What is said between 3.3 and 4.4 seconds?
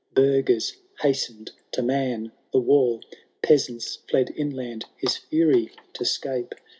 Peasants fled